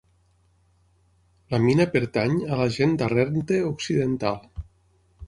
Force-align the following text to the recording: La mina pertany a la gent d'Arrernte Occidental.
La 1.53 1.59
mina 1.65 1.85
pertany 1.95 2.33
a 2.55 2.59
la 2.63 2.67
gent 2.79 2.97
d'Arrernte 3.03 3.61
Occidental. 3.69 4.41